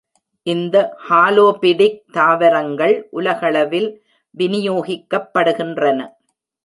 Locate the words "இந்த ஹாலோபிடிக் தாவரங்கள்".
0.47-2.95